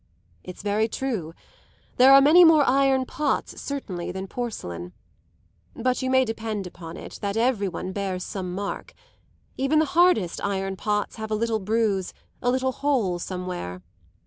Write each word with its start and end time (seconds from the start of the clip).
"It's 0.43 0.63
very 0.63 0.87
true; 0.87 1.31
there 1.97 2.11
are 2.11 2.21
many 2.21 2.43
more 2.43 2.63
iron 2.67 3.05
pots 3.05 3.61
certainly 3.61 4.11
than 4.11 4.25
porcelain. 4.25 4.93
But 5.75 6.01
you 6.01 6.09
may 6.09 6.25
depend 6.25 6.67
on 6.73 6.97
it 6.97 7.19
that 7.21 7.37
every 7.37 7.67
one 7.67 7.91
bears 7.91 8.23
some 8.25 8.51
mark; 8.51 8.95
even 9.57 9.77
the 9.77 9.85
hardest 9.93 10.43
iron 10.43 10.75
pots 10.75 11.17
have 11.17 11.29
a 11.29 11.35
little 11.35 11.59
bruise, 11.59 12.13
a 12.41 12.49
little 12.49 12.71
hole 12.71 13.19
somewhere. 13.19 13.83